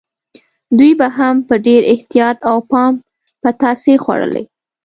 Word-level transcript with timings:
دوی 0.77 0.91
به 0.99 1.07
هم 1.17 1.35
په 1.47 1.55
ډېر 1.67 1.81
احتیاط 1.93 2.37
او 2.49 2.57
پام 2.71 2.93
پتاسې 3.43 3.93
خوړلې. 4.03 4.43